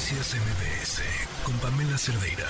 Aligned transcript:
Noticias 0.00 0.34
MBS 0.34 1.02
con 1.44 1.54
Pamela 1.58 1.98
Cerdeira. 1.98 2.46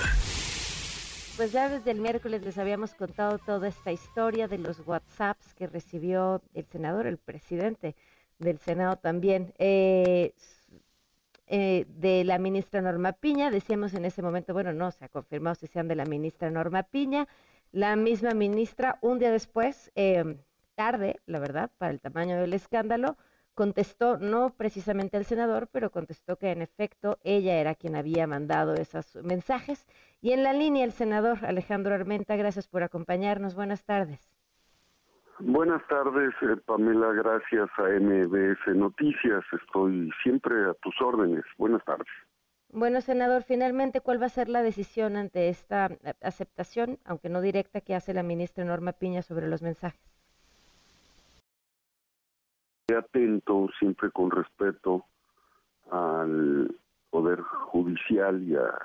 Pues 1.35 1.51
ya 1.51 1.67
desde 1.67 1.91
el 1.91 1.99
miércoles 1.99 2.43
les 2.43 2.57
habíamos 2.57 2.93
contado 2.93 3.39
toda 3.39 3.67
esta 3.67 3.91
historia 3.91 4.47
de 4.47 4.57
los 4.57 4.79
WhatsApps 4.87 5.53
que 5.55 5.67
recibió 5.67 6.41
el 6.53 6.65
senador, 6.67 7.07
el 7.07 7.17
presidente 7.17 7.97
del 8.39 8.57
Senado 8.59 8.95
también, 8.95 9.53
eh, 9.59 10.33
eh, 11.47 11.85
de 11.89 12.23
la 12.23 12.37
ministra 12.37 12.81
Norma 12.81 13.11
Piña. 13.11 13.51
Decíamos 13.51 13.93
en 13.95 14.05
ese 14.05 14.21
momento, 14.21 14.53
bueno, 14.53 14.71
no 14.71 14.89
se 14.91 15.03
ha 15.03 15.09
confirmado 15.09 15.55
si 15.55 15.67
sean 15.67 15.89
de 15.89 15.95
la 15.95 16.05
ministra 16.05 16.49
Norma 16.49 16.83
Piña. 16.83 17.27
La 17.73 17.97
misma 17.97 18.31
ministra, 18.33 18.97
un 19.01 19.19
día 19.19 19.29
después, 19.29 19.91
eh, 19.95 20.37
tarde, 20.75 21.19
la 21.25 21.39
verdad, 21.39 21.69
para 21.77 21.91
el 21.91 21.99
tamaño 21.99 22.39
del 22.39 22.53
escándalo, 22.53 23.17
contestó, 23.53 24.17
no 24.17 24.51
precisamente 24.51 25.17
al 25.17 25.25
senador, 25.25 25.67
pero 25.71 25.91
contestó 25.91 26.37
que 26.37 26.51
en 26.51 26.61
efecto 26.61 27.19
ella 27.23 27.55
era 27.59 27.75
quien 27.75 27.95
había 27.95 28.27
mandado 28.27 28.73
esos 28.73 29.15
mensajes. 29.23 29.87
Y 30.21 30.31
en 30.31 30.43
la 30.43 30.53
línea 30.53 30.85
el 30.85 30.91
senador 30.91 31.45
Alejandro 31.45 31.93
Armenta, 31.93 32.35
gracias 32.35 32.67
por 32.67 32.83
acompañarnos. 32.83 33.55
Buenas 33.55 33.83
tardes. 33.83 34.31
Buenas 35.39 35.81
tardes, 35.87 36.33
eh, 36.43 36.57
Pamela. 36.65 37.13
Gracias 37.13 37.69
a 37.77 37.83
MBS 37.99 38.75
Noticias. 38.75 39.43
Estoy 39.51 40.11
siempre 40.21 40.53
a 40.69 40.73
tus 40.75 40.93
órdenes. 41.01 41.43
Buenas 41.57 41.83
tardes. 41.83 42.07
Bueno, 42.69 43.01
senador, 43.01 43.43
finalmente, 43.43 44.01
¿cuál 44.01 44.21
va 44.21 44.27
a 44.27 44.29
ser 44.29 44.47
la 44.47 44.61
decisión 44.61 45.17
ante 45.17 45.49
esta 45.49 45.89
aceptación, 46.21 46.99
aunque 47.05 47.27
no 47.27 47.41
directa, 47.41 47.81
que 47.81 47.95
hace 47.95 48.13
la 48.13 48.23
ministra 48.23 48.63
Norma 48.63 48.93
Piña 48.93 49.23
sobre 49.23 49.47
los 49.47 49.61
mensajes? 49.61 50.10
Atento 52.97 53.69
siempre 53.79 54.11
con 54.11 54.31
respeto 54.31 55.05
al 55.89 56.75
poder 57.09 57.41
judicial 57.41 58.41
y 58.43 58.55
a, 58.55 58.79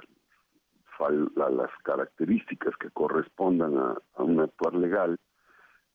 las 1.36 1.70
características 1.84 2.74
que 2.78 2.90
correspondan 2.90 3.76
a, 3.76 3.96
un 4.22 4.40
actuar 4.40 4.74
legal. 4.74 5.18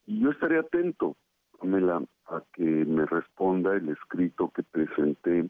Y 0.06 0.20
yo 0.20 0.30
estaré 0.30 0.60
atento, 0.60 1.16
Pamela, 1.60 2.04
a 2.28 2.44
que 2.54 2.64
me 2.64 3.06
responda 3.06 3.76
el 3.76 3.90
escrito 3.90 4.52
que 4.52 4.64
presenté 4.64 5.50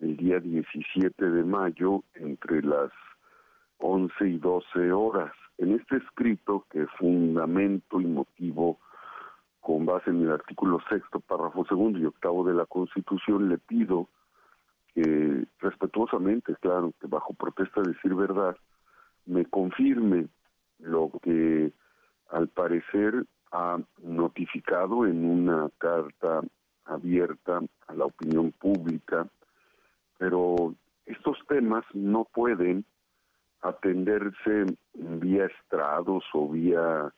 el 0.00 0.16
día 0.16 0.40
17 0.40 1.30
de 1.30 1.42
mayo 1.42 2.04
entre 2.14 2.62
las 2.62 2.90
11 3.78 4.28
y 4.28 4.38
12 4.38 4.92
horas. 4.92 5.32
En 5.58 5.72
este 5.72 5.96
escrito, 5.96 6.66
que 6.70 6.86
fundamento 6.98 8.00
y 8.00 8.06
motivo 8.06 8.78
con 9.62 9.86
base 9.86 10.10
en 10.10 10.20
el 10.22 10.32
artículo 10.32 10.80
sexto, 10.90 11.20
párrafo 11.20 11.64
segundo 11.64 11.98
y 11.98 12.04
octavo 12.04 12.44
de 12.44 12.52
la 12.52 12.66
Constitución, 12.66 13.48
le 13.48 13.58
pido 13.58 14.08
que 14.92 15.46
respetuosamente, 15.60 16.54
claro, 16.56 16.92
que 17.00 17.06
bajo 17.06 17.32
protesta 17.32 17.80
de 17.80 17.92
decir 17.92 18.14
verdad, 18.14 18.56
me 19.24 19.46
confirme 19.46 20.26
lo 20.80 21.10
que 21.22 21.72
al 22.30 22.48
parecer 22.48 23.24
ha 23.52 23.78
notificado 24.02 25.06
en 25.06 25.24
una 25.24 25.70
carta 25.78 26.40
abierta 26.84 27.60
a 27.86 27.94
la 27.94 28.06
opinión 28.06 28.50
pública, 28.52 29.28
pero 30.18 30.74
estos 31.06 31.38
temas 31.46 31.84
no 31.94 32.24
pueden 32.24 32.84
atenderse 33.60 34.66
vía 34.94 35.46
estrados 35.46 36.24
o 36.34 36.48
vía 36.48 37.12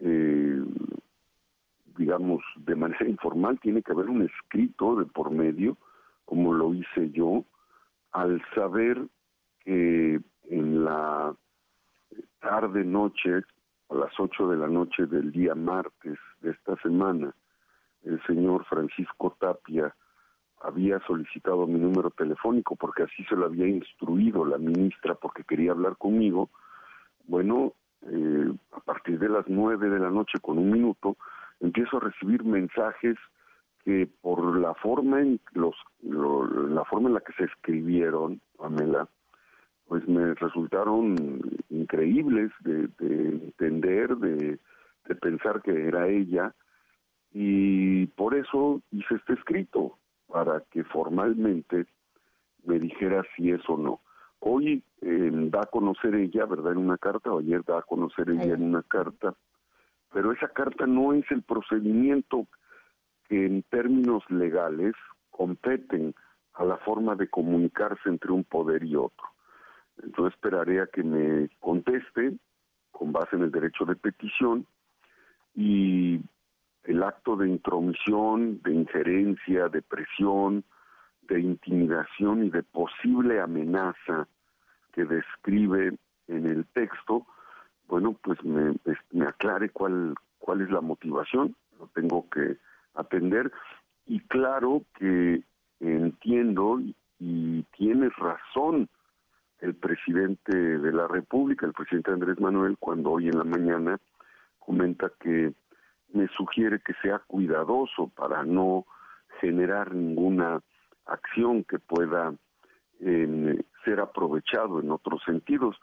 eh, 0.00 0.53
de 2.56 2.74
manera 2.74 3.08
informal, 3.08 3.58
tiene 3.60 3.82
que 3.82 3.92
haber 3.92 4.08
un 4.08 4.22
escrito 4.22 4.96
de 4.96 5.06
por 5.06 5.30
medio, 5.30 5.76
como 6.24 6.52
lo 6.52 6.74
hice 6.74 7.10
yo, 7.10 7.44
al 8.12 8.42
saber 8.54 9.06
que 9.64 10.20
en 10.50 10.84
la 10.84 11.34
tarde 12.40 12.84
noche, 12.84 13.42
a 13.90 13.94
las 13.94 14.12
8 14.18 14.48
de 14.48 14.56
la 14.56 14.68
noche 14.68 15.06
del 15.06 15.32
día 15.32 15.54
martes 15.54 16.18
de 16.40 16.50
esta 16.50 16.76
semana, 16.76 17.34
el 18.02 18.22
señor 18.26 18.64
Francisco 18.66 19.36
Tapia 19.40 19.94
había 20.60 20.98
solicitado 21.06 21.66
mi 21.66 21.78
número 21.78 22.10
telefónico 22.10 22.76
porque 22.76 23.04
así 23.04 23.24
se 23.24 23.36
lo 23.36 23.46
había 23.46 23.66
instruido 23.66 24.44
la 24.44 24.58
ministra 24.58 25.14
porque 25.14 25.44
quería 25.44 25.72
hablar 25.72 25.96
conmigo. 25.96 26.50
Bueno, 27.26 27.74
eh, 28.02 28.52
a 28.72 28.80
partir 28.80 29.18
de 29.18 29.28
las 29.28 29.46
nueve 29.48 29.88
de 29.88 29.98
la 29.98 30.10
noche 30.10 30.38
con 30.40 30.58
un 30.58 30.70
minuto, 30.70 31.16
empiezo 31.60 31.96
a 31.96 32.00
recibir 32.00 32.44
mensajes 32.44 33.16
que 33.84 34.08
por 34.22 34.58
la 34.58 34.74
forma 34.74 35.20
en 35.20 35.40
los 35.52 35.74
la 36.02 36.84
forma 36.84 37.08
en 37.08 37.14
la 37.14 37.20
que 37.20 37.32
se 37.34 37.44
escribieron 37.44 38.40
Pamela 38.56 39.08
pues 39.86 40.06
me 40.08 40.34
resultaron 40.34 41.40
increíbles 41.68 42.50
de, 42.60 42.88
entender 42.98 44.16
de, 44.16 44.58
de 45.06 45.14
pensar 45.16 45.60
que 45.62 45.88
era 45.88 46.08
ella 46.08 46.54
y 47.32 48.06
por 48.06 48.34
eso 48.34 48.80
hice 48.92 49.16
este 49.16 49.34
escrito 49.34 49.98
para 50.26 50.62
que 50.70 50.84
formalmente 50.84 51.86
me 52.64 52.78
dijera 52.78 53.24
si 53.36 53.50
es 53.50 53.60
o 53.68 53.76
no. 53.76 54.00
Hoy 54.40 54.82
eh, 55.00 55.30
da 55.50 55.60
a 55.60 55.70
conocer 55.70 56.14
ella, 56.14 56.46
¿verdad? 56.46 56.72
En 56.72 56.78
una 56.78 56.98
carta, 56.98 57.32
o 57.32 57.40
ayer 57.40 57.62
da 57.64 57.78
a 57.78 57.82
conocer 57.82 58.30
ella 58.30 58.54
en 58.54 58.62
una 58.62 58.82
carta 58.82 59.34
pero 60.14 60.30
esa 60.30 60.48
carta 60.48 60.86
no 60.86 61.12
es 61.12 61.28
el 61.32 61.42
procedimiento 61.42 62.46
que 63.28 63.46
en 63.46 63.64
términos 63.64 64.22
legales 64.30 64.94
competen 65.30 66.14
a 66.54 66.64
la 66.64 66.76
forma 66.76 67.16
de 67.16 67.28
comunicarse 67.28 68.08
entre 68.08 68.30
un 68.30 68.44
poder 68.44 68.84
y 68.84 68.94
otro. 68.94 69.26
Entonces 70.00 70.34
esperaré 70.34 70.80
a 70.80 70.86
que 70.86 71.02
me 71.02 71.48
conteste 71.58 72.32
con 72.92 73.10
base 73.10 73.34
en 73.34 73.42
el 73.42 73.50
derecho 73.50 73.84
de 73.84 73.96
petición 73.96 74.64
y 75.52 76.20
el 76.84 77.02
acto 77.02 77.34
de 77.34 77.48
intromisión, 77.48 78.62
de 78.62 78.72
injerencia, 78.72 79.68
de 79.68 79.82
presión, 79.82 80.64
de 81.22 81.40
intimidación 81.40 82.44
y 82.44 82.50
de 82.50 82.62
posible 82.62 83.40
amenaza 83.40 84.28
que 84.92 85.04
describe 85.04 85.98
en 86.28 86.46
el 86.46 86.66
texto, 86.66 87.26
bueno, 87.88 88.16
pues 88.22 88.38
me, 88.44 88.74
aclare 89.26 89.70
cuál, 89.70 90.14
cuál 90.38 90.62
es 90.62 90.70
la 90.70 90.80
motivación, 90.80 91.54
lo 91.78 91.86
tengo 91.88 92.28
que 92.30 92.56
atender. 92.94 93.52
Y 94.06 94.20
claro 94.20 94.82
que 94.98 95.42
entiendo 95.80 96.80
y, 96.80 96.94
tienes 97.76 98.14
razón 98.16 98.88
el 99.60 99.74
presidente 99.74 100.54
de 100.56 100.92
la 100.92 101.08
República, 101.08 101.64
el 101.64 101.72
presidente 101.72 102.10
Andrés 102.10 102.38
Manuel, 102.38 102.76
cuando 102.78 103.12
hoy 103.12 103.28
en 103.28 103.38
la 103.38 103.44
mañana 103.44 103.98
comenta 104.58 105.10
que 105.20 105.54
me 106.12 106.28
sugiere 106.36 106.80
que 106.80 106.92
sea 107.02 107.20
cuidadoso 107.20 108.08
para 108.14 108.44
no 108.44 108.84
generar 109.40 109.94
ninguna 109.94 110.60
acción 111.06 111.64
que 111.64 111.78
pueda 111.78 112.34
eh, 113.00 113.64
ser 113.84 114.00
aprovechado 114.00 114.80
en 114.80 114.90
otros 114.90 115.22
sentidos 115.24 115.76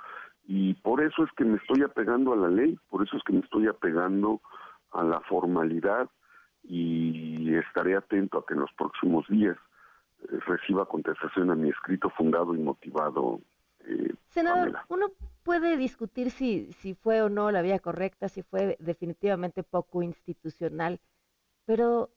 y 0.53 0.73
por 0.73 1.01
eso 1.01 1.23
es 1.23 1.31
que 1.37 1.45
me 1.45 1.55
estoy 1.55 1.81
apegando 1.81 2.33
a 2.33 2.35
la 2.35 2.49
ley, 2.49 2.77
por 2.89 3.01
eso 3.01 3.15
es 3.15 3.23
que 3.23 3.31
me 3.31 3.39
estoy 3.39 3.67
apegando 3.67 4.41
a 4.91 5.01
la 5.01 5.21
formalidad 5.21 6.09
y 6.61 7.55
estaré 7.55 7.95
atento 7.95 8.39
a 8.39 8.45
que 8.45 8.55
en 8.55 8.59
los 8.59 8.73
próximos 8.73 9.25
días 9.29 9.55
eh, 10.23 10.39
reciba 10.45 10.85
contestación 10.87 11.51
a 11.51 11.55
mi 11.55 11.69
escrito 11.69 12.09
fundado 12.09 12.53
y 12.53 12.57
motivado. 12.57 13.39
Eh, 13.85 14.13
Senador, 14.27 14.77
uno 14.89 15.07
puede 15.43 15.77
discutir 15.77 16.31
si, 16.31 16.73
si 16.73 16.95
fue 16.95 17.21
o 17.21 17.29
no 17.29 17.49
la 17.49 17.61
vía 17.61 17.79
correcta, 17.79 18.27
si 18.27 18.43
fue 18.43 18.75
definitivamente 18.81 19.63
poco 19.63 20.03
institucional, 20.03 20.99
pero 21.63 22.09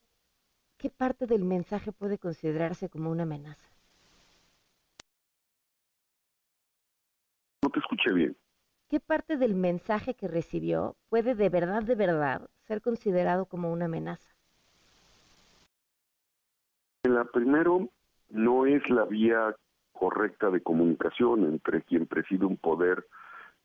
¿qué 0.76 0.90
parte 0.90 1.26
del 1.26 1.44
mensaje 1.44 1.92
puede 1.92 2.18
considerarse 2.18 2.88
como 2.88 3.12
una 3.12 3.22
amenaza? 3.22 3.73
No 7.64 7.70
te 7.70 7.78
escuché 7.78 8.12
bien. 8.12 8.37
¿Qué 8.90 9.00
parte 9.00 9.38
del 9.38 9.55
mensaje 9.55 10.12
que 10.12 10.28
recibió 10.28 10.96
puede 11.08 11.34
de 11.34 11.49
verdad, 11.49 11.82
de 11.82 11.94
verdad, 11.94 12.50
ser 12.66 12.82
considerado 12.82 13.46
como 13.46 13.72
una 13.72 13.87
amenaza? 13.87 14.34
La 17.05 17.25
primero 17.25 17.88
no 18.28 18.66
es 18.66 18.87
la 18.90 19.06
vía 19.06 19.56
correcta 19.94 20.50
de 20.50 20.61
comunicación 20.61 21.44
entre 21.46 21.81
quien 21.81 22.05
preside 22.05 22.44
un 22.44 22.58
poder 22.58 23.06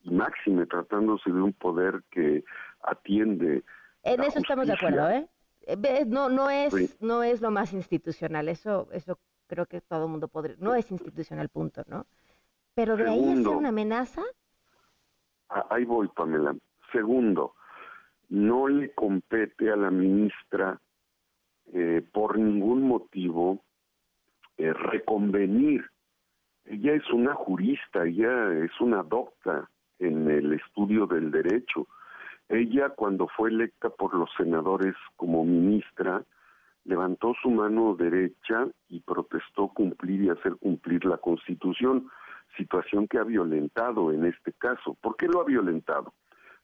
y 0.04 0.12
máxime 0.12 0.66
tratándose 0.66 1.30
de 1.30 1.42
un 1.42 1.51
poder 1.51 2.01
que 2.10 2.46
atiende 2.84 3.63
en 4.04 4.24
eso 4.24 4.40
estamos 4.40 4.68
de 4.68 4.74
acuerdo 4.74 5.10
eh 5.10 6.06
no 6.07 6.30
no 6.30 6.50
es 6.50 7.01
no 7.01 7.24
es 7.24 7.42
lo 7.42 7.51
más 7.51 7.74
institucional 7.74 8.48
eso 8.48 8.88
eso 8.94 9.19
creo 9.48 9.66
que 9.66 9.81
todo 9.81 10.06
el 10.06 10.12
mundo 10.12 10.28
podría 10.30 10.56
no 10.60 10.75
es 10.75 10.90
institucional 10.92 11.50
punto 11.50 11.84
no 11.88 12.06
pero 12.80 12.96
de 12.96 13.10
ahí 13.10 13.42
es 13.42 13.46
una 13.46 13.70
amenaza. 13.70 14.24
Ahí 15.70 15.84
voy, 15.84 16.08
Pamela. 16.08 16.56
Segundo, 16.94 17.56
no 18.30 18.70
le 18.70 18.94
compete 18.94 19.70
a 19.70 19.76
la 19.76 19.92
ministra 19.92 20.80
eh, 21.74 22.02
por 22.14 22.38
ningún 22.38 22.84
motivo 22.84 23.60
eh, 24.58 24.72
reconvenir 24.72 25.86
ella 26.70 26.94
es 26.94 27.10
una 27.12 27.34
jurista, 27.34 28.06
ella 28.06 28.54
es 28.64 28.72
una 28.80 29.02
docta 29.02 29.68
en 29.98 30.30
el 30.30 30.54
estudio 30.54 31.08
del 31.08 31.32
derecho. 31.32 31.88
Ella, 32.48 32.90
cuando 32.90 33.28
fue 33.28 33.50
electa 33.50 33.90
por 33.90 34.14
los 34.14 34.30
senadores 34.38 34.96
como 35.16 35.44
ministra, 35.44 36.24
levantó 36.86 37.34
su 37.42 37.50
mano 37.50 37.96
derecha 37.96 38.68
y 38.88 39.00
protestó 39.00 39.70
cumplir 39.70 40.22
y 40.22 40.30
hacer 40.30 40.58
cumplir 40.58 41.06
la 41.06 41.18
Constitución, 41.18 42.08
situación 42.60 43.08
que 43.08 43.18
ha 43.18 43.24
violentado 43.24 44.12
en 44.12 44.26
este 44.26 44.54
caso. 44.54 44.96
¿Por 45.02 45.16
qué 45.16 45.28
lo 45.28 45.42
ha 45.42 45.46
violentado? 45.46 46.14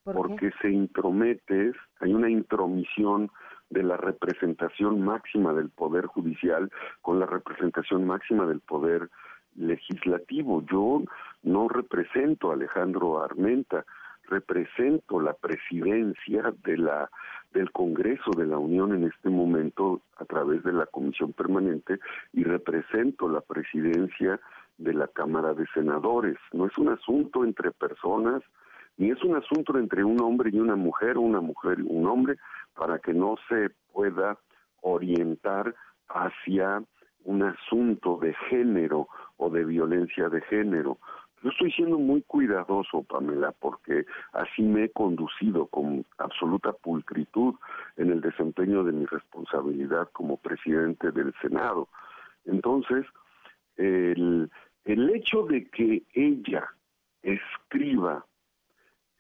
Porque 0.04 0.52
se 0.62 0.70
intromete, 0.70 1.72
hay 2.00 2.14
una 2.14 2.30
intromisión 2.30 3.32
de 3.72 3.82
la 3.82 3.98
representación 3.98 5.02
máxima 5.02 5.54
del 5.54 5.70
Poder 5.70 6.06
Judicial 6.06 6.70
con 7.02 7.20
la 7.20 7.26
representación 7.26 8.06
máxima 8.06 8.46
del 8.46 8.60
Poder 8.60 9.10
Legislativo. 9.56 10.64
Yo 10.70 11.02
no 11.42 11.68
represento 11.68 12.52
a 12.52 12.54
Alejandro 12.54 13.24
Armenta, 13.24 13.86
represento 14.30 15.20
la 15.20 15.34
presidencia 15.34 16.54
de 16.64 16.78
la 16.78 17.10
del 17.54 17.72
Congreso 17.72 18.32
de 18.38 18.46
la 18.46 18.58
Unión 18.58 18.94
en 18.94 19.06
este 19.06 19.30
momento 19.30 20.02
a 20.18 20.26
través 20.26 20.62
de 20.64 20.74
la 20.74 20.86
Comisión 20.88 21.32
Permanente 21.32 22.00
y 22.34 22.44
represento 22.44 23.30
la 23.30 23.40
presidencia 23.40 24.42
de 24.78 24.94
la 24.94 25.08
Cámara 25.08 25.54
de 25.54 25.66
Senadores. 25.74 26.38
No 26.52 26.66
es 26.66 26.78
un 26.78 26.90
asunto 26.90 27.44
entre 27.44 27.72
personas, 27.72 28.42
ni 28.98 29.12
es 29.12 29.24
un 29.24 29.36
asunto 29.36 29.78
entre 29.78 30.04
un 30.04 30.22
hombre 30.22 30.50
y 30.54 30.60
una 30.60 30.76
mujer, 30.76 31.18
una 31.18 31.42
mujer 31.42 31.80
y 31.80 31.86
un 31.88 32.08
hombre, 32.08 32.38
para 32.76 33.00
que 33.00 33.14
no 33.14 33.36
se 33.50 33.70
pueda 33.94 34.38
orientar 34.82 35.74
hacia 36.10 36.84
un 37.24 37.44
asunto 37.44 38.18
de 38.22 38.34
género 38.50 39.08
o 39.38 39.50
de 39.50 39.66
violencia 39.66 40.30
de 40.30 40.42
género. 40.42 40.98
Yo 41.44 41.50
estoy 41.50 41.72
siendo 41.72 42.00
muy 42.00 42.22
cuidadoso, 42.24 43.04
Pamela, 43.04 43.54
porque 43.60 44.06
así 44.34 44.64
me 44.64 44.86
he 44.86 44.90
conducido 44.90 45.68
con 45.68 46.06
absoluta 46.18 46.72
pulcritud 46.74 47.56
en 47.98 48.12
el 48.12 48.22
desempeño 48.22 48.84
de 48.84 48.94
mi 48.94 49.06
responsabilidad 49.06 50.10
como 50.12 50.38
presidente 50.38 51.12
del 51.12 51.34
Senado. 51.42 51.88
Entonces, 52.46 53.06
el, 53.78 54.50
el 54.86 55.10
hecho 55.10 55.44
de 55.44 55.68
que 55.70 56.04
ella 56.14 56.68
escriba 57.22 58.26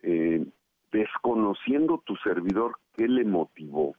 eh, 0.03 0.45
desconociendo 0.91 2.01
tu 2.05 2.15
servidor 2.17 2.77
qué 2.95 3.07
le 3.07 3.25
motivó, 3.25 3.95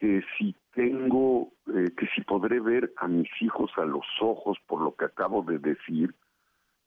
que 0.00 0.24
si 0.36 0.56
tengo, 0.74 1.52
eh, 1.68 1.90
que 1.96 2.06
si 2.14 2.22
podré 2.22 2.58
ver 2.58 2.92
a 2.96 3.06
mis 3.06 3.28
hijos 3.40 3.70
a 3.76 3.84
los 3.84 4.06
ojos 4.20 4.58
por 4.66 4.80
lo 4.80 4.96
que 4.96 5.04
acabo 5.04 5.42
de 5.42 5.58
decir, 5.58 6.14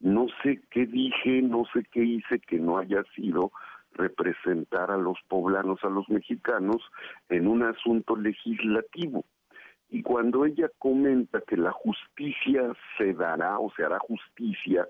no 0.00 0.26
sé 0.42 0.60
qué 0.70 0.86
dije, 0.86 1.40
no 1.42 1.64
sé 1.72 1.84
qué 1.90 2.02
hice 2.04 2.40
que 2.40 2.58
no 2.58 2.78
haya 2.78 3.02
sido 3.14 3.52
representar 3.92 4.90
a 4.90 4.98
los 4.98 5.16
poblanos, 5.28 5.82
a 5.82 5.88
los 5.88 6.08
mexicanos, 6.08 6.82
en 7.28 7.46
un 7.46 7.62
asunto 7.62 8.16
legislativo. 8.16 9.24
Y 9.96 10.02
cuando 10.02 10.44
ella 10.44 10.68
comenta 10.78 11.40
que 11.40 11.56
la 11.56 11.72
justicia 11.72 12.70
se 12.98 13.14
dará 13.14 13.58
o 13.58 13.70
se 13.70 13.82
hará 13.82 13.98
justicia, 13.98 14.86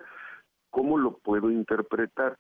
¿cómo 0.70 0.98
lo 0.98 1.18
puedo 1.18 1.48
interpretar? 1.48 2.36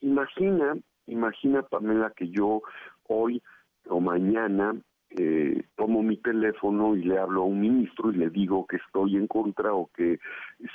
Imagina, 0.00 0.76
imagina 1.06 1.62
Pamela 1.62 2.12
que 2.16 2.28
yo 2.28 2.62
hoy 3.06 3.40
o 3.88 4.00
mañana 4.00 4.74
eh, 5.10 5.62
tomo 5.76 6.02
mi 6.02 6.16
teléfono 6.16 6.96
y 6.96 7.04
le 7.04 7.16
hablo 7.16 7.42
a 7.42 7.44
un 7.44 7.60
ministro 7.60 8.10
y 8.10 8.16
le 8.16 8.28
digo 8.28 8.66
que 8.66 8.78
estoy 8.78 9.16
en 9.16 9.28
contra 9.28 9.72
o 9.72 9.88
que 9.94 10.18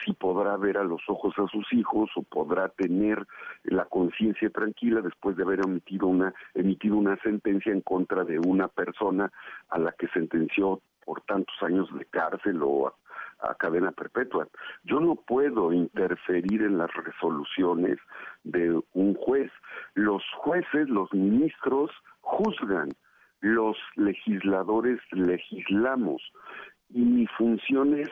si 0.05 0.13
podrá 0.13 0.55
ver 0.55 0.77
a 0.77 0.85
los 0.85 1.01
ojos 1.09 1.33
a 1.37 1.47
sus 1.47 1.71
hijos 1.73 2.09
o 2.15 2.23
podrá 2.23 2.69
tener 2.69 3.27
la 3.65 3.83
conciencia 3.83 4.49
tranquila 4.49 5.01
después 5.01 5.35
de 5.35 5.43
haber 5.43 5.59
emitido 5.65 6.07
una 6.07 6.33
emitido 6.53 6.95
una 6.95 7.17
sentencia 7.17 7.73
en 7.73 7.81
contra 7.81 8.23
de 8.23 8.39
una 8.39 8.69
persona 8.69 9.29
a 9.67 9.79
la 9.79 9.91
que 9.91 10.07
sentenció 10.09 10.81
por 11.05 11.21
tantos 11.21 11.55
años 11.61 11.87
de 11.97 12.05
cárcel 12.05 12.61
o 12.63 12.87
a, 12.87 13.55
cadena 13.55 13.91
perpetua. 13.91 14.47
Yo 14.83 14.99
no 14.99 15.15
puedo 15.15 15.71
interferir 15.71 16.63
en 16.63 16.77
las 16.79 16.91
resoluciones 16.93 17.99
de 18.43 18.81
un 18.93 19.13
juez. 19.13 19.51
Los 19.93 20.23
jueces, 20.37 20.89
los 20.89 21.13
ministros 21.13 21.91
juzgan 22.21 22.89
los 23.45 23.77
legisladores 23.95 24.99
legislamos 25.11 26.21
y 26.89 27.01
mi 27.01 27.27
función 27.27 27.99
es 27.99 28.09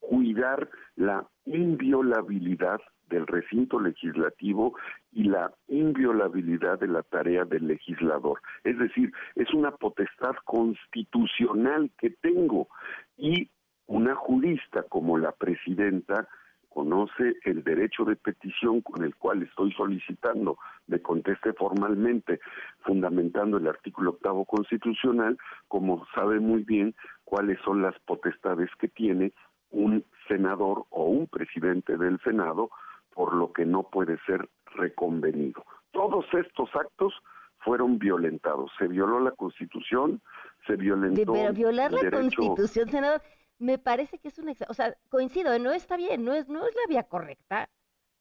cuidar 0.00 0.68
la 0.96 1.26
inviolabilidad 1.44 2.80
del 3.08 3.26
recinto 3.26 3.80
legislativo 3.80 4.76
y 5.12 5.24
la 5.24 5.52
inviolabilidad 5.68 6.78
de 6.78 6.88
la 6.88 7.02
tarea 7.02 7.44
del 7.44 7.66
legislador. 7.66 8.40
Es 8.64 8.78
decir, 8.78 9.12
es 9.34 9.52
una 9.52 9.72
potestad 9.72 10.34
constitucional 10.44 11.90
que 11.98 12.10
tengo 12.10 12.68
y 13.16 13.50
una 13.86 14.14
jurista 14.14 14.82
como 14.84 15.18
la 15.18 15.32
presidenta 15.32 16.28
conoce 16.74 17.36
el 17.44 17.62
derecho 17.62 18.04
de 18.04 18.16
petición 18.16 18.80
con 18.80 19.04
el 19.04 19.14
cual 19.14 19.44
estoy 19.44 19.72
solicitando 19.72 20.58
me 20.88 21.00
conteste 21.00 21.52
formalmente, 21.52 22.40
fundamentando 22.80 23.58
el 23.58 23.68
artículo 23.68 24.10
octavo 24.10 24.44
constitucional, 24.44 25.38
como 25.68 26.04
sabe 26.14 26.40
muy 26.40 26.64
bien 26.64 26.94
cuáles 27.24 27.60
son 27.64 27.80
las 27.80 27.98
potestades 28.00 28.68
que 28.80 28.88
tiene 28.88 29.32
un 29.70 30.04
senador 30.28 30.84
o 30.90 31.04
un 31.04 31.26
presidente 31.28 31.96
del 31.96 32.18
Senado, 32.20 32.70
por 33.14 33.34
lo 33.34 33.52
que 33.52 33.64
no 33.64 33.84
puede 33.84 34.18
ser 34.26 34.48
reconvenido. 34.74 35.64
Todos 35.92 36.26
estos 36.34 36.68
actos 36.74 37.14
fueron 37.58 37.98
violentados. 37.98 38.70
Se 38.78 38.86
violó 38.86 39.20
la 39.20 39.32
Constitución, 39.32 40.20
se 40.66 40.76
violentó. 40.76 41.32
Pero 41.32 41.52
violar 41.52 41.92
la 41.92 42.10
Constitución, 42.10 42.90
senador, 42.90 43.22
me 43.58 43.78
parece 43.78 44.18
que 44.18 44.28
es 44.28 44.38
una, 44.38 44.52
o 44.68 44.74
sea, 44.74 44.96
coincido, 45.08 45.58
no 45.58 45.72
está 45.72 45.96
bien, 45.96 46.24
no 46.24 46.34
es, 46.34 46.48
no 46.48 46.66
es 46.66 46.74
la 46.74 46.82
vía 46.88 47.04
correcta, 47.04 47.70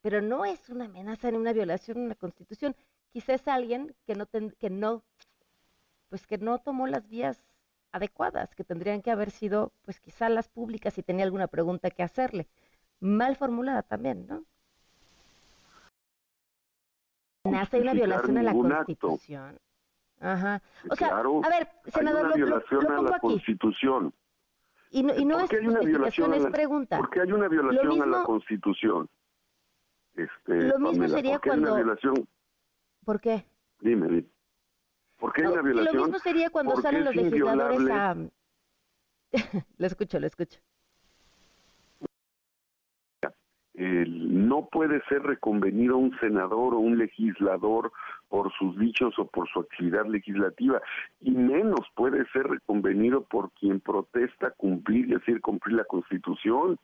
pero 0.02 0.22
no 0.22 0.46
es 0.46 0.70
una 0.70 0.86
amenaza 0.86 1.32
ni 1.32 1.38
una 1.38 1.54
violación 1.54 2.04
de 2.04 2.10
la 2.10 2.16
Constitución. 2.16 2.76
Quizás 3.12 3.48
alguien 3.48 3.96
que 4.06 4.16
no, 4.16 4.28
que 4.28 4.70
no, 4.70 5.04
pues 6.10 6.26
que 6.26 6.38
no 6.38 6.60
tomó 6.60 6.88
las 6.88 7.08
vías 7.10 7.44
adecuadas, 7.92 8.56
que 8.56 8.64
tendrían 8.64 9.02
que 9.02 9.12
haber 9.12 9.30
sido, 9.30 9.72
pues 9.84 10.00
quizá 10.00 10.30
las 10.30 10.48
públicas 10.48 10.94
si 10.94 11.04
tenía 11.04 11.26
alguna 11.26 11.48
pregunta 11.48 11.92
que 11.92 12.04
hacerle. 12.04 12.48
Mal 13.00 13.36
formulada 13.36 13.84
también, 13.84 14.26
¿no? 14.28 14.46
Nace 17.44 17.82
una 17.82 17.94
violación 17.94 18.38
a 18.38 18.44
la 18.44 18.54
Constitución. 18.54 19.60
Ajá. 20.22 20.62
O 20.90 20.96
sea, 20.96 21.18
a 21.18 21.50
ver, 21.50 21.68
senador, 21.88 22.28
hay 22.28 22.42
una 22.42 22.46
violación 22.46 22.92
a 22.92 23.02
la 23.02 23.20
Constitución. 23.20 24.14
Y 24.92 25.04
no, 25.04 25.14
y 25.14 25.26
no 25.26 25.40
es 25.42 25.52
hay 25.52 25.68
una 25.68 25.80
violación 25.82 26.34
es 26.36 26.46
pregunta. 26.46 26.98
¿Por 26.98 27.10
qué 27.10 27.22
hay 27.22 27.32
una 27.34 27.50
violación 27.50 28.02
a 28.02 28.06
la 28.06 28.24
Constitución? 28.24 29.10
Este, 30.16 30.68
lo 30.68 30.80
mismo 30.80 31.08
sería 31.10 31.34
¿por 31.34 31.42
qué 31.42 31.50
cuando... 31.50 31.68
Hay 31.68 31.74
una 31.74 31.84
violación? 31.84 32.28
¿Por 33.04 33.20
qué? 33.20 33.46
Dime, 33.82 34.08
dime. 34.08 34.26
¿Por 35.18 35.34
qué 35.34 35.42
hay 35.42 35.48
una 35.48 35.62
violación? 35.62 35.96
Lo 35.98 36.04
mismo 36.04 36.20
sería 36.20 36.50
cuando 36.50 36.82
salen 36.82 37.04
los 37.04 37.16
legisladores 37.16 37.90
a... 37.90 38.16
lo 39.78 39.88
escucho, 39.88 40.20
lo 40.20 40.28
escucho. 40.28 40.62
No 43.76 44.68
puede 44.72 45.02
ser 45.10 45.24
reconvenido 45.24 45.98
un 45.98 46.18
senador 46.20 46.76
o 46.76 46.80
un 46.80 46.98
legislador 46.98 47.92
por 48.30 48.52
sus 48.54 48.78
dichos 48.78 49.18
o 49.18 49.26
por 49.26 49.50
su 49.50 49.62
actividad 49.62 50.06
legislativa, 50.06 50.82
y 51.22 51.32
menos 51.32 51.82
puede 51.96 52.26
ser 52.32 52.48
reconvenido 52.48 53.24
por 53.24 53.52
quien 53.54 53.80
protesta 53.80 54.52
cumplir, 54.52 55.08
y 55.08 55.14
decir, 55.14 55.42
cumplir 55.42 55.78
la 55.78 55.86
Constitución. 55.86 56.78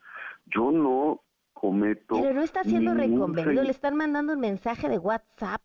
Yo 0.48 0.72
no 0.72 1.22
cometo. 1.53 2.15
Pero 2.22 2.34
no 2.34 2.41
está 2.41 2.63
siendo 2.63 2.93
reconvenido, 2.93 3.63
le 3.63 3.72
están 3.72 3.96
mandando 3.96 4.34
un 4.34 4.39
mensaje 4.39 4.89
de 4.89 4.98
WhatsApp. 4.98 5.62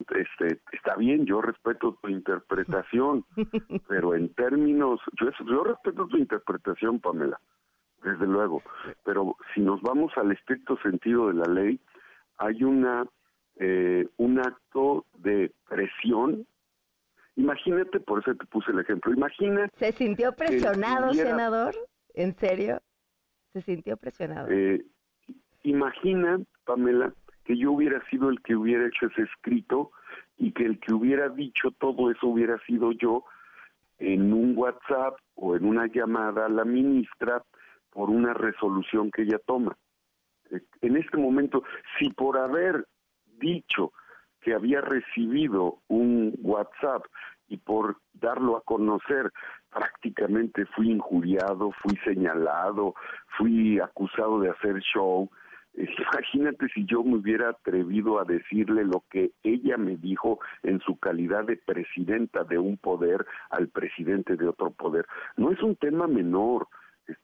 Este, 0.00 0.60
está 0.72 0.96
bien, 0.96 1.24
yo 1.24 1.40
respeto 1.40 1.96
tu 2.02 2.08
interpretación, 2.08 3.24
pero 3.88 4.14
en 4.14 4.28
términos, 4.34 5.00
yo, 5.18 5.30
yo 5.46 5.64
respeto 5.64 6.06
tu 6.06 6.18
interpretación, 6.18 7.00
Pamela 7.00 7.40
desde 8.04 8.26
luego, 8.26 8.62
pero 9.04 9.36
si 9.54 9.60
nos 9.60 9.80
vamos 9.82 10.12
al 10.16 10.30
estricto 10.32 10.76
sentido 10.78 11.28
de 11.28 11.34
la 11.34 11.46
ley, 11.46 11.80
hay 12.38 12.62
una 12.62 13.06
eh, 13.56 14.06
un 14.16 14.38
acto 14.40 15.06
de 15.18 15.52
presión. 15.68 16.46
Imagínate, 17.36 18.00
por 18.00 18.20
eso 18.20 18.34
te 18.34 18.46
puse 18.46 18.72
el 18.72 18.80
ejemplo, 18.80 19.12
imagina... 19.12 19.68
¿Se 19.76 19.92
sintió 19.92 20.32
presionado, 20.32 21.12
senador? 21.12 21.74
¿En 22.14 22.34
serio? 22.36 22.80
¿Se 23.52 23.62
sintió 23.62 23.96
presionado? 23.96 24.48
Eh, 24.50 24.84
imagina, 25.62 26.40
Pamela, 26.64 27.12
que 27.44 27.56
yo 27.56 27.72
hubiera 27.72 28.04
sido 28.08 28.28
el 28.28 28.40
que 28.42 28.56
hubiera 28.56 28.86
hecho 28.86 29.06
ese 29.06 29.22
escrito 29.22 29.90
y 30.36 30.52
que 30.52 30.64
el 30.64 30.80
que 30.80 30.92
hubiera 30.92 31.28
dicho 31.28 31.70
todo 31.78 32.10
eso 32.10 32.26
hubiera 32.28 32.58
sido 32.66 32.92
yo 32.92 33.24
en 33.98 34.32
un 34.32 34.56
WhatsApp 34.56 35.16
o 35.34 35.56
en 35.56 35.64
una 35.64 35.86
llamada 35.86 36.46
a 36.46 36.48
la 36.48 36.64
ministra 36.64 37.42
por 37.94 38.10
una 38.10 38.34
resolución 38.34 39.10
que 39.10 39.22
ella 39.22 39.38
toma. 39.46 39.74
Eh, 40.50 40.60
en 40.82 40.96
este 40.96 41.16
momento, 41.16 41.62
si 41.98 42.10
por 42.10 42.36
haber 42.36 42.86
dicho 43.38 43.92
que 44.40 44.52
había 44.52 44.82
recibido 44.82 45.78
un 45.88 46.34
WhatsApp 46.42 47.04
y 47.48 47.56
por 47.56 47.96
darlo 48.12 48.56
a 48.56 48.62
conocer 48.62 49.32
prácticamente 49.70 50.66
fui 50.66 50.90
injuriado, 50.90 51.72
fui 51.82 51.96
señalado, 52.04 52.94
fui 53.38 53.80
acusado 53.80 54.40
de 54.40 54.50
hacer 54.50 54.80
show. 54.80 55.30
Imagínate 55.74 56.68
si 56.74 56.84
yo 56.84 57.02
me 57.02 57.16
hubiera 57.16 57.50
atrevido 57.50 58.20
a 58.20 58.24
decirle 58.24 58.84
lo 58.84 59.04
que 59.10 59.32
ella 59.42 59.76
me 59.76 59.96
dijo 59.96 60.38
en 60.62 60.80
su 60.80 60.96
calidad 60.98 61.44
de 61.44 61.56
presidenta 61.56 62.44
de 62.44 62.58
un 62.58 62.76
poder 62.76 63.26
al 63.50 63.68
presidente 63.68 64.36
de 64.36 64.48
otro 64.48 64.70
poder. 64.70 65.06
No 65.36 65.50
es 65.50 65.62
un 65.62 65.76
tema 65.76 66.06
menor. 66.06 66.68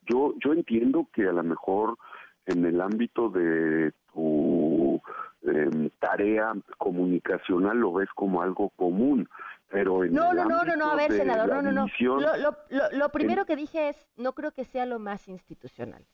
Yo, 0.07 0.33
yo 0.43 0.53
entiendo 0.53 1.07
que 1.13 1.27
a 1.27 1.31
lo 1.31 1.43
mejor 1.43 1.97
en 2.45 2.65
el 2.65 2.81
ámbito 2.81 3.29
de 3.29 3.93
tu 4.13 5.01
em, 5.43 5.89
tarea 5.99 6.53
comunicacional 6.77 7.77
lo 7.77 7.93
ves 7.93 8.09
como 8.15 8.41
algo 8.41 8.69
común, 8.75 9.27
pero 9.69 10.03
en 10.03 10.13
no, 10.13 10.33
no, 10.33 10.45
no, 10.45 10.63
no, 10.63 10.75
no, 10.75 10.91
a 10.91 10.95
ver, 10.95 11.11
senador, 11.11 11.47
no, 11.47 11.61
no, 11.61 11.71
no. 11.71 11.87
Lo, 11.99 12.37
lo, 12.37 12.57
lo, 12.91 13.09
primero 13.09 13.45
que 13.45 13.55
dije 13.55 13.89
es, 13.89 14.07
no 14.17 14.33
creo 14.33 14.51
que 14.51 14.65
sea 14.65 14.85
lo 14.85 14.99
más 14.99 15.27
institucional. 15.29 16.05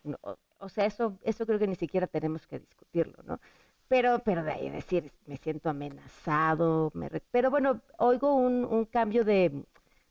o 0.60 0.70
sea, 0.70 0.86
eso, 0.86 1.18
eso 1.24 1.46
creo 1.46 1.60
que 1.60 1.68
ni 1.68 1.76
siquiera 1.76 2.08
tenemos 2.08 2.46
que 2.46 2.60
discutirlo, 2.60 3.24
¿no? 3.26 3.40
Pero, 3.88 4.20
pero 4.20 4.44
de 4.44 4.52
ahí 4.52 4.70
decir, 4.70 5.12
me 5.26 5.38
siento 5.38 5.70
amenazado, 5.70 6.92
me 6.94 7.10
pero 7.32 7.50
bueno, 7.50 7.80
oigo 7.98 8.36
un, 8.36 8.66
un 8.66 8.84
cambio 8.86 9.24
de, 9.24 9.64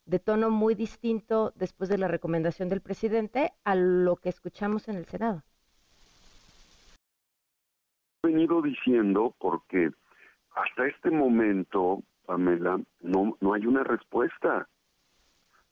de 0.07 0.19
tono 0.19 0.51
muy 0.51 0.75
distinto 0.75 1.53
después 1.57 1.91
de 1.91 1.99
la 1.99 2.09
recomendación 2.09 2.69
del 2.69 2.81
presidente 2.81 3.53
a 3.65 3.75
lo 3.75 4.17
que 4.17 4.29
escuchamos 4.29 4.89
en 4.89 4.97
el 4.97 5.05
Senado. 5.07 5.43
He 8.23 8.29
venido 8.29 8.63
diciendo 8.63 9.35
porque 9.39 9.91
hasta 10.55 10.87
este 10.87 11.11
momento 11.11 12.03
Pamela, 12.27 12.81
no, 13.01 13.37
no 13.41 13.55
hay 13.55 13.67
una 13.67 13.85
respuesta. 13.85 14.69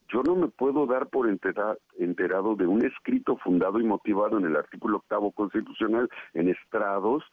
Yo 0.08 0.22
no 0.22 0.36
me 0.36 0.48
puedo 0.48 0.86
dar 0.86 1.08
por 1.08 1.28
enterado 1.28 2.54
de 2.54 2.66
un 2.66 2.84
escrito 2.84 3.36
fundado 3.38 3.80
y 3.80 3.84
motivado 3.84 4.38
en 4.38 4.44
el 4.44 4.56
artículo 4.56 4.98
octavo 4.98 5.32
constitucional 5.32 6.08
en 6.34 6.48
estrados, 6.48 7.24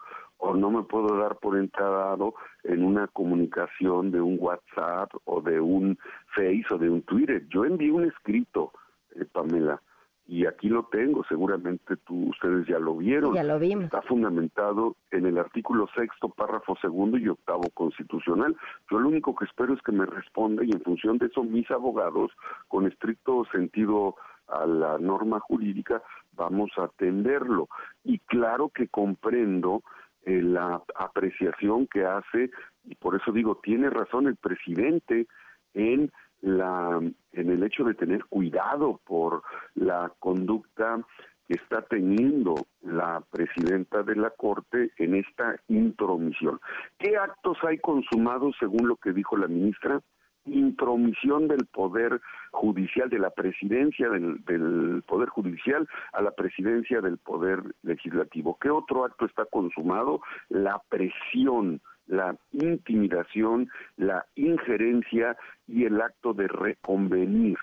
o 0.41 0.55
no 0.55 0.71
me 0.71 0.83
puedo 0.83 1.15
dar 1.17 1.37
por 1.37 1.57
enterado 1.57 2.33
en 2.63 2.83
una 2.83 3.07
comunicación 3.07 4.11
de 4.11 4.19
un 4.19 4.37
WhatsApp 4.39 5.11
o 5.25 5.39
de 5.41 5.59
un 5.59 5.97
Face 6.35 6.65
o 6.71 6.77
de 6.77 6.89
un 6.89 7.03
Twitter. 7.03 7.45
Yo 7.49 7.63
envié 7.63 7.91
un 7.91 8.05
escrito, 8.05 8.71
eh, 9.15 9.25
Pamela, 9.31 9.79
y 10.27 10.45
aquí 10.45 10.67
lo 10.69 10.83
tengo, 10.85 11.23
seguramente 11.25 11.95
tú, 12.07 12.29
ustedes 12.29 12.65
ya 12.65 12.79
lo 12.79 12.97
vieron. 12.97 13.33
Ya 13.33 13.43
lo 13.43 13.59
vimos. 13.59 13.85
Está 13.85 14.01
fundamentado 14.01 14.95
en 15.11 15.25
el 15.27 15.37
artículo 15.37 15.87
sexto, 15.95 16.29
párrafo 16.29 16.75
segundo 16.81 17.17
y 17.17 17.27
octavo 17.27 17.69
constitucional. 17.73 18.55
Yo 18.89 18.99
lo 18.99 19.09
único 19.09 19.35
que 19.35 19.45
espero 19.45 19.73
es 19.73 19.81
que 19.81 19.91
me 19.91 20.05
responda 20.05 20.63
y 20.63 20.71
en 20.71 20.81
función 20.81 21.17
de 21.19 21.27
eso 21.27 21.43
mis 21.43 21.69
abogados, 21.69 22.31
con 22.67 22.87
estricto 22.87 23.45
sentido 23.51 24.15
a 24.47 24.65
la 24.65 24.97
norma 24.97 25.39
jurídica, 25.39 26.01
vamos 26.33 26.71
a 26.77 26.85
atenderlo. 26.85 27.67
Y 28.03 28.19
claro 28.19 28.69
que 28.69 28.87
comprendo 28.87 29.83
eh, 30.25 30.41
la 30.41 30.81
apreciación 30.95 31.87
que 31.87 32.05
hace, 32.05 32.51
y 32.85 32.95
por 32.95 33.15
eso 33.15 33.31
digo, 33.31 33.59
tiene 33.63 33.89
razón 33.89 34.27
el 34.27 34.35
presidente 34.35 35.27
en 35.73 36.11
la 36.41 36.99
en 37.33 37.49
el 37.49 37.63
hecho 37.63 37.83
de 37.83 37.93
tener 37.93 38.25
cuidado 38.25 38.99
por 39.05 39.43
la 39.75 40.11
conducta 40.19 40.99
que 41.47 41.53
está 41.53 41.81
teniendo 41.83 42.55
la 42.81 43.21
presidenta 43.31 44.03
de 44.03 44.15
la 44.15 44.31
Corte 44.31 44.91
en 44.97 45.15
esta 45.15 45.55
intromisión. 45.67 46.59
¿Qué 46.97 47.17
actos 47.17 47.57
hay 47.63 47.77
consumados 47.79 48.55
según 48.59 48.87
lo 48.87 48.95
que 48.95 49.11
dijo 49.11 49.37
la 49.37 49.47
ministra? 49.47 50.01
Intromisión 50.45 51.47
del 51.47 51.65
poder 51.67 52.21
judicial, 52.51 53.09
de 53.09 53.19
la 53.19 53.29
presidencia 53.29 54.09
del, 54.09 54.43
del, 54.45 55.03
poder 55.07 55.29
judicial 55.29 55.87
a 56.13 56.21
la 56.21 56.31
presidencia 56.31 57.01
del 57.01 57.17
poder 57.17 57.61
legislativo. 57.83 58.57
¿Qué 58.59 58.69
otro 58.69 59.05
acto 59.05 59.25
está 59.25 59.45
consumado? 59.45 60.21
La 60.49 60.81
presión 60.89 61.81
la 62.07 62.35
intimidación, 62.51 63.69
la 63.95 64.25
injerencia 64.35 65.37
y 65.65 65.85
el 65.85 66.01
acto 66.01 66.33
de 66.33 66.47
reconvenir. 66.49 67.57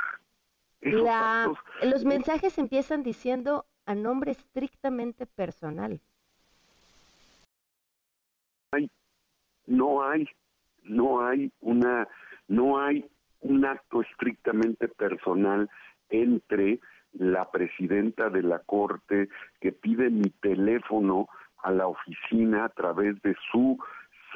Los 0.81 2.05
mensajes 2.05 2.57
empiezan 2.57 3.03
diciendo 3.03 3.67
a 3.85 3.95
nombre 3.95 4.33
estrictamente 4.33 5.27
personal. 5.27 6.01
no 9.67 10.03
hay, 10.03 10.27
no 10.83 11.27
hay 11.27 11.53
una, 11.61 12.09
no 12.49 12.81
hay 12.81 13.05
un 13.41 13.65
acto 13.65 14.03
estrictamente 14.03 14.89
personal 14.89 15.71
entre 16.11 16.81
la 17.13 17.51
presidenta 17.51 18.31
de 18.31 18.43
la 18.43 18.59
corte 18.61 19.29
que 19.61 19.73
pide 19.73 20.11
mi 20.11 20.31
teléfono 20.41 21.29
a 21.63 21.71
la 21.71 21.87
oficina 21.87 22.65
a 22.65 22.69
través 22.69 23.21
de 23.23 23.35
su 23.51 23.79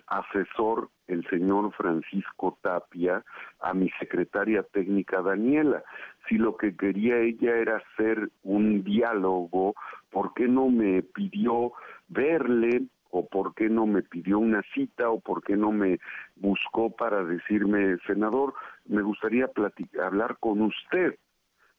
asesor, 0.07 0.88
el 1.07 1.26
señor 1.28 1.73
Francisco 1.75 2.59
Tapia, 2.62 3.25
a 3.61 3.75
mi 3.75 3.90
secretaria 3.99 4.62
técnica 4.62 5.23
Daniela. 5.23 5.83
Si 6.28 6.37
lo 6.37 6.57
que 6.57 6.76
quería 6.76 7.19
ella 7.19 7.57
era 7.57 7.76
hacer 7.76 8.31
un 8.42 8.83
diálogo, 8.83 9.75
¿por 10.11 10.33
qué 10.35 10.49
no 10.49 10.69
me 10.69 11.02
pidió 11.02 11.73
verle? 12.09 12.83
O 13.12 13.26
por 13.26 13.54
qué 13.54 13.69
no 13.69 13.87
me 13.87 14.02
pidió 14.02 14.38
una 14.38 14.62
cita 14.75 15.11
o 15.11 15.21
por 15.21 15.42
qué 15.45 15.54
no 15.54 15.71
me 15.71 16.00
buscó 16.37 16.90
para 16.90 17.23
decirme, 17.23 17.99
senador, 18.07 18.54
me 18.87 19.02
gustaría 19.02 19.49
hablar 20.02 20.38
con 20.40 20.62
usted. 20.62 21.16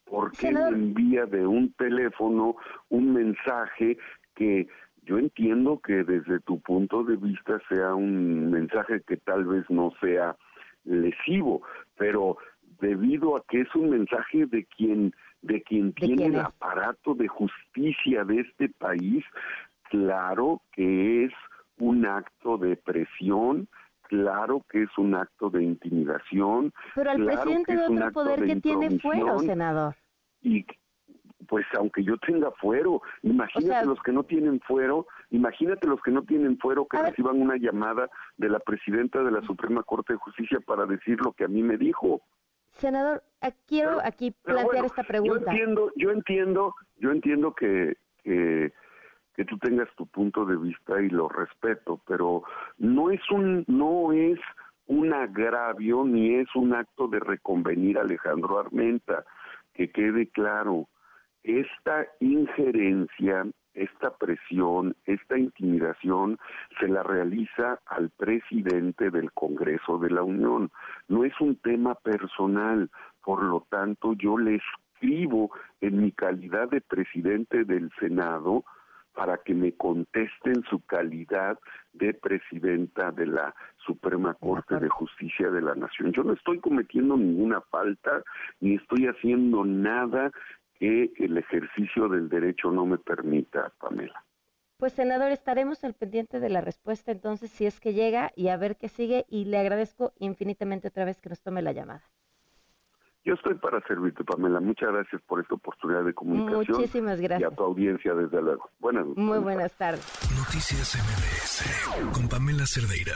¿Por 0.06 0.32
qué 0.32 0.52
me 0.52 0.68
envía 0.68 1.26
de 1.26 1.46
un 1.46 1.74
teléfono 1.74 2.56
un 2.90 3.14
mensaje 3.14 3.98
que 4.36 4.68
yo 5.04 5.18
entiendo 5.18 5.80
que 5.80 6.04
desde 6.04 6.40
tu 6.42 6.62
punto 6.62 7.04
de 7.04 7.16
vista 7.16 7.60
sea 7.68 7.96
un 7.96 8.52
mensaje 8.52 9.02
que 9.02 9.18
tal 9.18 9.46
vez 9.46 9.68
no 9.70 9.92
sea 10.02 10.36
lesivo, 10.84 11.64
pero 11.98 12.38
debido 12.80 13.36
a 13.38 13.44
que 13.50 13.62
es 13.62 13.76
un 13.76 13.90
mensaje 13.90 14.46
de 14.46 14.66
quien 14.66 15.14
de 15.42 15.62
quien 15.62 15.94
tiene 15.94 16.28
el 16.28 16.40
aparato 16.40 17.16
de 17.16 17.28
justicia 17.28 18.24
de 18.24 18.40
este 18.40 18.70
país, 18.70 19.26
claro 19.94 20.60
que 20.72 21.26
es 21.26 21.32
un 21.78 22.06
acto 22.06 22.58
de 22.58 22.76
presión, 22.78 23.68
claro 24.04 24.66
que 24.70 24.84
es 24.84 24.98
un 24.98 25.14
acto 25.14 25.52
de 25.52 25.64
intimidación. 25.64 26.74
Pero 26.96 27.12
al 27.12 27.24
presidente 27.24 27.76
de 27.76 27.86
otro 27.86 28.12
poder 28.12 28.44
que 28.44 28.56
tiene 28.56 29.00
fuero, 29.00 29.38
senador. 29.40 29.96
Y 30.42 30.66
pues 31.48 31.66
aunque 31.78 32.04
yo 32.04 32.18
tenga 32.18 32.50
fuero, 32.52 33.04
imagínate 33.22 33.86
los 33.86 34.02
que 34.02 34.12
no 34.12 34.24
tienen 34.24 34.60
fuero, 34.62 35.06
imagínate 35.30 35.88
los 35.88 36.02
que 36.02 36.10
no 36.10 36.24
tienen 36.24 36.58
fuero 36.58 36.88
que 36.88 36.98
reciban 36.98 37.40
una 37.40 37.58
llamada 37.58 38.10
de 38.38 38.50
la 38.50 38.60
presidenta 38.60 39.22
de 39.22 39.30
la 39.30 39.42
Suprema 39.44 39.84
Corte 39.84 40.14
de 40.14 40.20
Justicia 40.20 40.60
para 40.66 40.88
decir 40.88 41.20
lo 41.24 41.34
que 41.34 41.44
a 41.44 41.48
mí 41.48 41.62
me 41.62 41.78
dijo. 41.78 42.22
Senador, 42.72 43.22
eh, 43.42 43.54
quiero 43.68 44.00
aquí 44.04 44.32
plantear 44.42 44.86
esta 44.86 45.04
pregunta. 45.04 45.46
Yo 45.46 45.52
entiendo, 45.52 45.92
yo 45.96 46.10
entiendo, 46.10 46.76
yo 46.98 47.12
entiendo 47.12 47.54
que, 47.54 47.98
que 48.24 48.74
que 49.36 49.46
tú 49.46 49.58
tengas 49.58 49.90
tu 49.96 50.06
punto 50.08 50.46
de 50.46 50.58
vista 50.58 51.02
y 51.02 51.10
lo 51.10 51.28
respeto, 51.30 52.00
pero 52.08 52.44
no 52.78 53.10
es 53.12 53.22
un 53.32 53.64
no 53.68 54.12
es 54.12 54.40
un 54.88 55.14
agravio 55.14 56.04
ni 56.04 56.36
es 56.36 56.48
un 56.56 56.74
acto 56.74 57.08
de 57.08 57.20
reconvenir 57.20 57.98
a 57.98 58.02
Alejandro 58.02 58.60
Armenta, 58.60 59.26
que 59.74 59.90
quede 59.92 60.28
claro 60.28 60.88
esta 61.44 62.06
injerencia, 62.20 63.46
esta 63.74 64.16
presión, 64.16 64.96
esta 65.06 65.38
intimidación 65.38 66.40
se 66.80 66.88
la 66.88 67.04
realiza 67.04 67.80
al 67.88 68.12
presidente 68.12 69.10
del 69.10 69.32
Congreso 69.32 69.98
de 69.98 70.10
la 70.10 70.24
Unión. 70.24 70.72
No 71.08 71.24
es 71.24 71.34
un 71.42 71.56
tema 71.58 71.96
personal, 71.96 72.90
por 73.24 73.44
lo 73.44 73.66
tanto 73.70 74.14
yo 74.14 74.38
le 74.38 74.56
escribo 74.56 75.52
en 75.82 76.02
mi 76.02 76.12
calidad 76.12 76.70
de 76.70 76.82
presidente 76.82 77.66
del 77.66 77.92
Senado 78.00 78.64
para 79.14 79.38
que 79.38 79.54
me 79.54 79.74
conteste 79.74 80.50
en 80.50 80.64
su 80.70 80.84
calidad 80.86 81.60
de 81.94 82.14
presidenta 82.14 83.12
de 83.12 83.28
la 83.28 83.56
Suprema 83.86 84.34
Corte 84.34 84.76
de 84.80 84.90
Justicia 84.90 85.50
de 85.50 85.62
la 85.62 85.76
Nación. 85.76 86.12
Yo 86.14 86.24
no 86.24 86.34
estoy 86.34 86.60
cometiendo 86.60 87.16
ninguna 87.18 87.62
falta, 87.62 88.24
ni 88.60 88.76
estoy 88.76 89.08
haciendo 89.08 89.64
nada 89.66 90.32
que 90.80 91.12
el 91.18 91.38
ejercicio 91.38 92.10
del 92.10 92.30
derecho 92.30 92.72
no 92.72 92.86
me 92.86 92.98
permita, 92.98 93.72
Pamela. 93.80 94.24
Pues 94.78 94.94
senador, 94.94 95.32
estaremos 95.32 95.84
al 95.84 95.94
pendiente 95.94 96.40
de 96.40 96.50
la 96.50 96.60
respuesta 96.60 97.12
entonces 97.12 97.52
si 97.52 97.66
es 97.66 97.80
que 97.80 97.94
llega 97.94 98.32
y 98.36 98.50
a 98.50 98.58
ver 98.58 98.76
qué 98.76 98.90
sigue 98.90 99.26
y 99.30 99.46
le 99.46 99.58
agradezco 99.58 100.14
infinitamente 100.20 100.90
otra 100.90 101.06
vez 101.06 101.22
que 101.22 101.30
nos 101.30 101.42
tome 101.42 101.62
la 101.62 101.72
llamada. 101.72 102.04
Yo 103.26 103.36
estoy 103.36 103.56
para 103.56 103.80
servirte, 103.88 104.24
Pamela. 104.24 104.60
Muchas 104.60 104.92
gracias 104.92 105.22
por 105.28 105.40
esta 105.40 105.56
oportunidad 105.56 106.04
de 106.04 106.14
comunicación. 106.14 106.78
Muchísimas 106.78 107.22
gracias. 107.22 107.50
Y 107.50 107.54
a 107.54 107.56
tu 107.56 107.64
audiencia, 107.64 108.14
desde 108.14 108.42
luego. 108.42 108.70
Buenas 108.80 109.06
Muy 109.16 109.40
buenas 109.40 109.72
tardes. 109.74 110.04
Noticias 110.36 110.96
MBS 110.96 112.12
con 112.14 112.28
Pamela 112.28 112.66
Cerdeira. 112.66 113.16